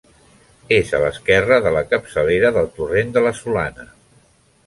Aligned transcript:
És 0.77 0.93
a 0.93 1.01
l'esquerra 1.03 1.59
de 1.65 1.73
la 1.75 1.83
capçalera 1.91 2.51
del 2.57 2.71
torrent 2.79 3.13
de 3.17 3.23
la 3.27 3.35
Solana. 3.43 3.87